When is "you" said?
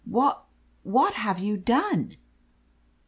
1.37-1.57